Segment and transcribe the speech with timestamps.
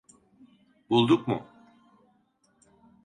[0.89, 1.45] Bulduk mu?